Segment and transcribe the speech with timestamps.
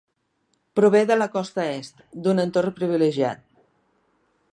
[0.77, 3.45] Prové de la costa est, d'un entorn privilegiat.